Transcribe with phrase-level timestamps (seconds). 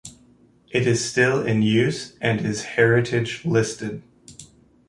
[0.71, 4.01] It is still in use and is heritage-listed.